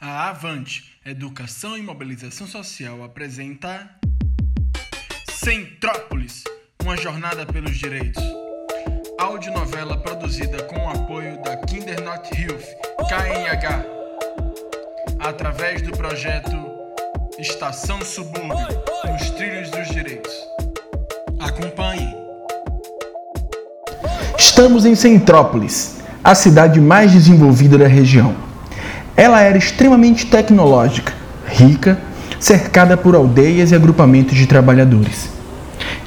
[0.00, 3.90] A Avante Educação e Mobilização Social apresenta
[5.28, 6.44] Centrópolis
[6.80, 8.22] Uma Jornada pelos Direitos.
[9.18, 12.62] Audionovela produzida com o apoio da Kindernot Health
[13.08, 13.84] KNH
[15.18, 16.56] através do projeto
[17.36, 18.68] Estação Subúrbio
[19.04, 20.32] nos Trilhos dos Direitos.
[21.40, 22.14] Acompanhe.
[24.38, 28.47] Estamos em Centrópolis, a cidade mais desenvolvida da região.
[29.18, 31.12] Ela era extremamente tecnológica,
[31.44, 31.98] rica,
[32.38, 35.28] cercada por aldeias e agrupamentos de trabalhadores.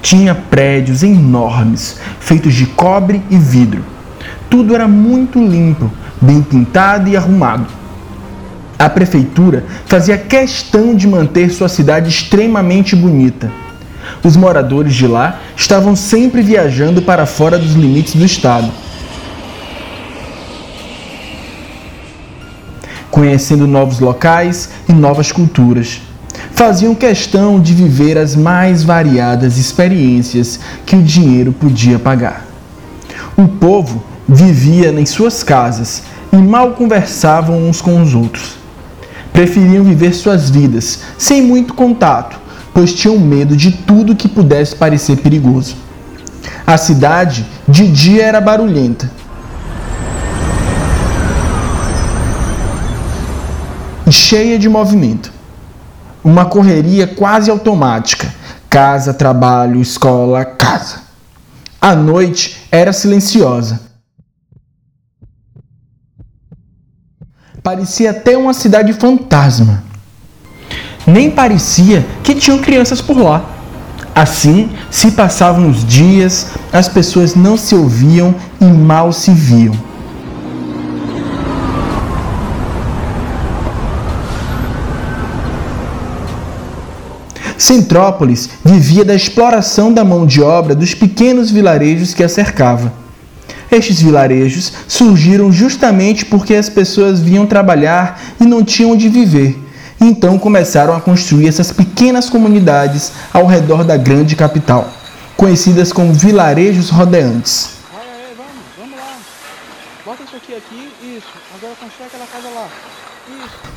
[0.01, 3.83] Tinha prédios enormes, feitos de cobre e vidro.
[4.49, 7.67] Tudo era muito limpo, bem pintado e arrumado.
[8.79, 13.51] A prefeitura fazia questão de manter sua cidade extremamente bonita.
[14.23, 18.71] Os moradores de lá estavam sempre viajando para fora dos limites do estado
[23.11, 26.01] conhecendo novos locais e novas culturas.
[26.53, 32.45] Faziam questão de viver as mais variadas experiências que o dinheiro podia pagar.
[33.37, 38.55] O povo vivia em suas casas e mal conversavam uns com os outros.
[39.33, 42.39] Preferiam viver suas vidas sem muito contato,
[42.73, 45.75] pois tinham medo de tudo que pudesse parecer perigoso.
[46.65, 49.20] A cidade de dia era barulhenta
[54.09, 55.31] cheia de movimento.
[56.23, 58.33] Uma correria quase automática:
[58.69, 61.01] casa, trabalho, escola, casa.
[61.79, 63.91] A noite era silenciosa.
[67.63, 69.83] Parecia até uma cidade fantasma.
[71.05, 73.43] Nem parecia que tinham crianças por lá.
[74.13, 79.90] Assim se passavam os dias, as pessoas não se ouviam e mal se viam.
[87.61, 92.91] Centrópolis vivia da exploração da mão de obra dos pequenos vilarejos que a cercavam.
[93.71, 99.59] Estes vilarejos surgiram justamente porque as pessoas vinham trabalhar e não tinham onde viver.
[99.99, 104.91] Então começaram a construir essas pequenas comunidades ao redor da grande capital,
[105.37, 107.80] conhecidas como vilarejos rodeantes.
[110.03, 111.27] Bota isso aqui aqui, isso.
[111.55, 112.67] Agora constrói aquela casa lá.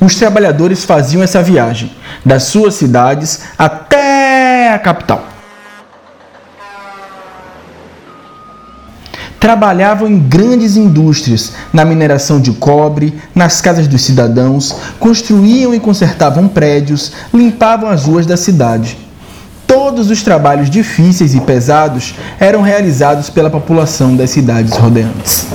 [0.01, 5.23] Os trabalhadores faziam essa viagem das suas cidades até a capital.
[9.39, 16.47] Trabalhavam em grandes indústrias, na mineração de cobre, nas casas dos cidadãos, construíam e consertavam
[16.47, 18.97] prédios, limpavam as ruas da cidade.
[19.67, 25.45] Todos os trabalhos difíceis e pesados eram realizados pela população das cidades rodeantes.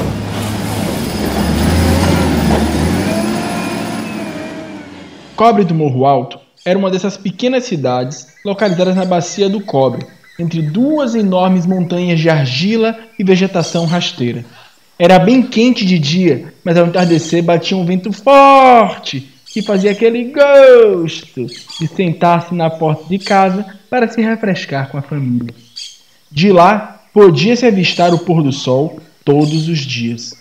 [5.40, 10.06] Cobre do Morro Alto era uma dessas pequenas cidades localizadas na Bacia do Cobre,
[10.38, 14.44] entre duas enormes montanhas de argila e vegetação rasteira.
[14.98, 20.24] Era bem quente de dia, mas ao entardecer batia um vento forte que fazia aquele
[20.24, 25.54] gosto de sentar-se na porta de casa para se refrescar com a família.
[26.30, 30.34] De lá podia-se avistar o pôr do sol todos os dias.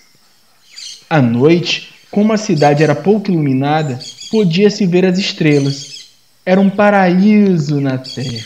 [1.10, 3.98] À noite, como a cidade era pouco iluminada,
[4.30, 6.06] podia-se ver as estrelas.
[6.46, 8.46] Era um paraíso na terra.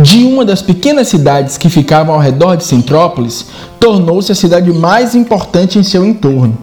[0.00, 3.46] De uma das pequenas cidades que ficavam ao redor de Centrópolis,
[3.80, 6.56] tornou-se a cidade mais importante em seu entorno.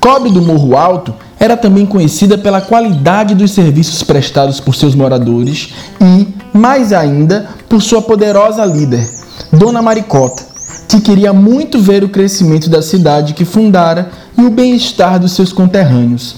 [0.00, 5.74] Cobre do Morro Alto era também conhecida pela qualidade dos serviços prestados por seus moradores
[6.00, 9.06] e, mais ainda, por sua poderosa líder,
[9.52, 10.49] Dona Maricota,
[10.90, 15.52] que queria muito ver o crescimento da cidade que fundara e o bem-estar dos seus
[15.52, 16.36] conterrâneos.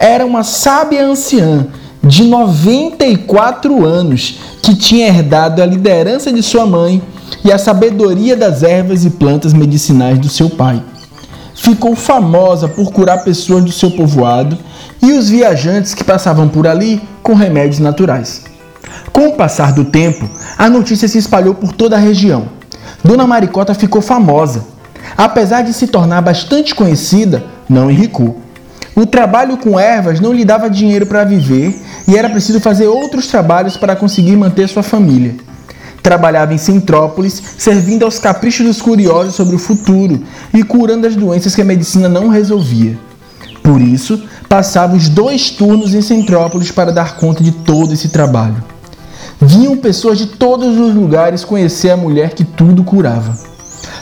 [0.00, 1.66] Era uma sábia anciã
[2.02, 7.02] de 94 anos que tinha herdado a liderança de sua mãe
[7.44, 10.82] e a sabedoria das ervas e plantas medicinais do seu pai.
[11.54, 14.56] Ficou famosa por curar pessoas do seu povoado
[15.02, 18.44] e os viajantes que passavam por ali com remédios naturais.
[19.12, 22.55] Com o passar do tempo, a notícia se espalhou por toda a região
[23.06, 24.64] Dona Maricota ficou famosa.
[25.16, 28.40] Apesar de se tornar bastante conhecida, não enricou.
[28.96, 33.28] O trabalho com ervas não lhe dava dinheiro para viver e era preciso fazer outros
[33.28, 35.36] trabalhos para conseguir manter sua família.
[36.02, 41.54] Trabalhava em Centrópolis, servindo aos caprichos dos curiosos sobre o futuro e curando as doenças
[41.54, 42.98] que a medicina não resolvia.
[43.62, 48.75] Por isso, passava os dois turnos em Centrópolis para dar conta de todo esse trabalho.
[49.40, 53.36] Vinham pessoas de todos os lugares conhecer a mulher que tudo curava.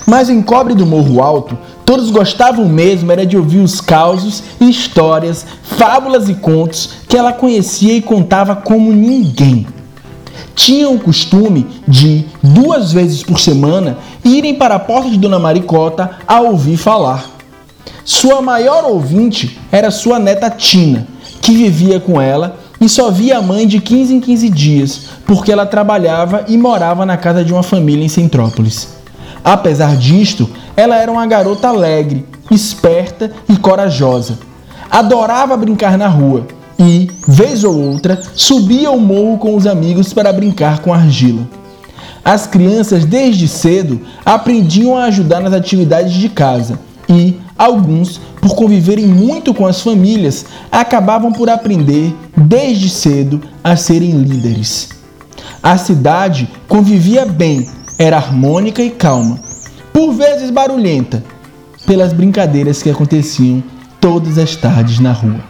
[0.07, 5.45] Mas em Cobre do Morro Alto, todos gostavam mesmo era de ouvir os causos, histórias,
[5.63, 9.67] fábulas e contos que ela conhecia e contava como ninguém.
[10.55, 16.19] Tinham o costume de, duas vezes por semana, irem para a porta de Dona Maricota
[16.27, 17.25] a ouvir falar.
[18.05, 21.09] Sua maior ouvinte era sua neta Tina,
[21.41, 25.51] que vivia com ela e só via a mãe de 15 em 15 dias, porque
[25.51, 28.89] ela trabalhava e morava na casa de uma família em Centrópolis.
[29.43, 34.39] Apesar disto, ela era uma garota alegre, esperta e corajosa.
[34.91, 36.47] Adorava brincar na rua
[36.79, 41.49] e, vez ou outra, subia o morro com os amigos para brincar com argila.
[42.23, 46.79] As crianças, desde cedo, aprendiam a ajudar nas atividades de casa
[47.09, 54.13] e, alguns, por conviverem muito com as famílias, acabavam por aprender, desde cedo, a serem
[54.13, 54.91] líderes.
[55.63, 57.69] A cidade convivia bem,
[57.99, 59.39] era harmônica e calma,
[59.93, 61.25] por vezes barulhenta,
[61.87, 63.63] pelas brincadeiras que aconteciam
[64.01, 65.41] todas as tardes na rua.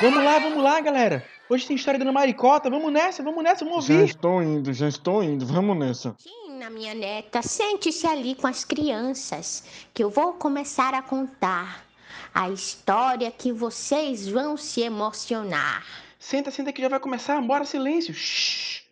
[0.00, 1.22] Vamos lá, vamos lá, galera.
[1.50, 2.70] Hoje tem história da Maricota.
[2.70, 3.98] Vamos nessa, vamos nessa, vamos ouvir.
[3.98, 5.44] Já estou indo, já estou indo.
[5.44, 6.14] Vamos nessa.
[6.60, 9.64] Tina, minha neta, sente-se ali com as crianças,
[9.94, 11.86] que eu vou começar a contar
[12.34, 15.82] a história que vocês vão se emocionar.
[16.18, 17.40] Senta, senta que já vai começar.
[17.40, 18.12] Bora, silêncio.
[18.12, 18.82] Shhh.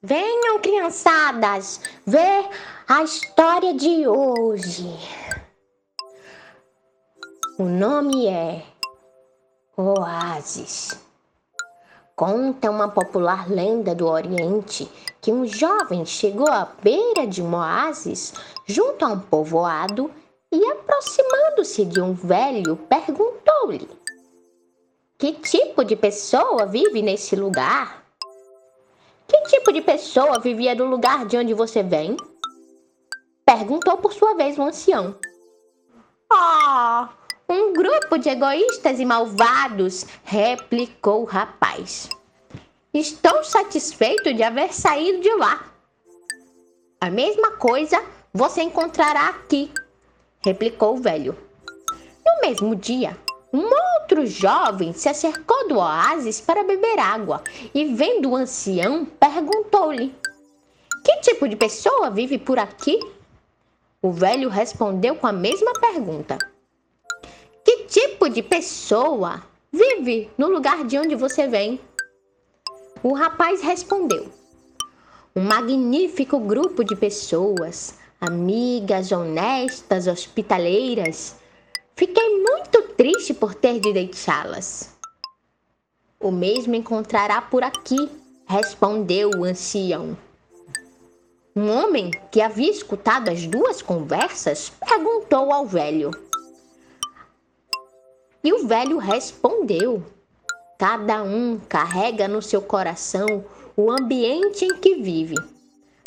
[0.00, 2.48] Venham, criançadas, ver
[2.86, 4.86] a história de hoje.
[7.58, 8.64] O nome é
[9.76, 11.03] Oásis.
[12.16, 14.88] Conta uma popular lenda do Oriente
[15.20, 18.32] que um jovem chegou à beira de um oásis
[18.66, 20.08] junto a um povoado
[20.52, 23.88] e, aproximando-se de um velho, perguntou-lhe:
[25.18, 28.04] Que tipo de pessoa vive nesse lugar?
[29.26, 32.16] Que tipo de pessoa vivia no lugar de onde você vem?
[33.44, 35.16] Perguntou por sua vez o ancião.
[36.32, 37.08] Ah!
[37.48, 42.08] Um grupo de egoístas e malvados, replicou o rapaz.
[42.92, 45.72] Estou satisfeito de haver saído de lá.
[47.00, 48.02] A mesma coisa
[48.32, 49.70] você encontrará aqui,
[50.40, 51.36] replicou o velho.
[52.24, 53.16] No mesmo dia,
[53.52, 53.68] um
[54.00, 57.42] outro jovem se acercou do oásis para beber água
[57.74, 60.14] e, vendo o ancião, perguntou-lhe:
[61.04, 62.98] Que tipo de pessoa vive por aqui?
[64.00, 66.38] O velho respondeu com a mesma pergunta.
[67.64, 71.80] Que tipo de pessoa vive no lugar de onde você vem?
[73.02, 74.28] O rapaz respondeu:
[75.34, 81.36] Um magnífico grupo de pessoas, amigas, honestas, hospitaleiras.
[81.96, 84.90] Fiquei muito triste por ter de deixá-las.
[86.20, 88.10] O mesmo encontrará por aqui,
[88.46, 90.16] respondeu o ancião.
[91.56, 96.10] Um homem que havia escutado as duas conversas perguntou ao velho:
[98.44, 100.04] e o velho respondeu:
[100.78, 103.44] Cada um carrega no seu coração
[103.74, 105.36] o ambiente em que vive.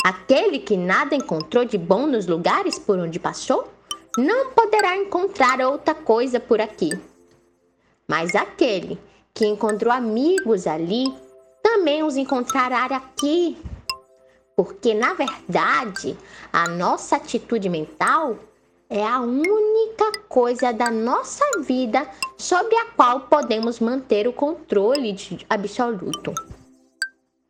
[0.04, 3.68] Aquele que nada encontrou de bom nos lugares por onde passou,
[4.16, 6.90] não poderá encontrar outra coisa por aqui.
[8.06, 8.98] Mas aquele
[9.34, 11.04] que encontrou amigos ali,
[11.62, 13.58] também os encontrará aqui.
[14.56, 16.16] Porque, na verdade,
[16.52, 18.36] a nossa atitude mental
[18.90, 25.14] é a única coisa da nossa vida sobre a qual podemos manter o controle
[25.48, 26.32] absoluto.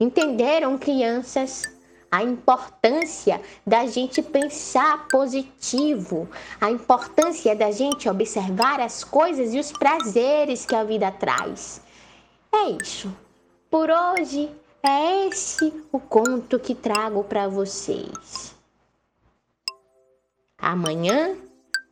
[0.00, 1.62] Entenderam, crianças?
[2.10, 6.26] A importância da gente pensar positivo,
[6.58, 11.82] a importância da gente observar as coisas e os prazeres que a vida traz.
[12.50, 13.14] É isso.
[13.70, 14.50] Por hoje
[14.82, 18.57] é esse o conto que trago para vocês.
[20.60, 21.36] Amanhã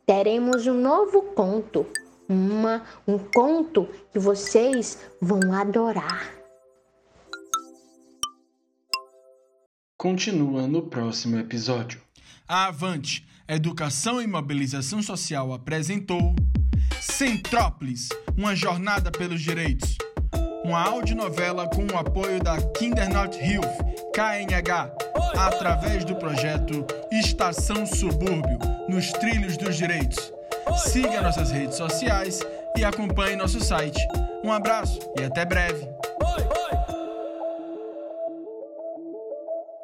[0.05, 1.85] teremos um novo conto,
[2.27, 6.33] uma, um conto que vocês vão adorar.
[9.97, 12.01] Continua no próximo episódio.
[12.45, 16.35] A Avante, Educação e Mobilização Social apresentou
[16.99, 19.97] Centrópolis, uma jornada pelos direitos.
[20.67, 24.91] Uma audionovela com o apoio da Kindernot Hilfe, KNH,
[25.37, 28.59] através do projeto Estação Subúrbio,
[28.89, 30.33] nos trilhos dos direitos.
[30.75, 32.41] Siga nossas redes sociais
[32.77, 34.05] e acompanhe nosso site.
[34.43, 35.87] Um abraço e até breve.